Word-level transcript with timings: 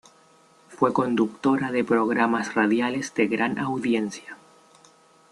Fue 0.69 0.93
conductora 0.93 1.71
de 1.71 1.83
programas 1.83 2.55
radiales 2.55 3.13
de 3.13 3.27
gran 3.27 3.59
audiencia. 3.59 4.35